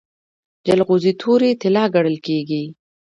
جلغوزي 0.65 1.11
تورې 1.21 1.49
طلا 1.61 1.83
ګڼل 1.95 2.17
کیږي. 2.27 2.63